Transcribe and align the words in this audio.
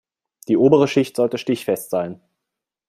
Die 0.47 0.57
obere 0.57 0.87
Schicht 0.87 1.15
sollte 1.15 1.37
stichfest 1.37 1.91
sein. 1.91 2.19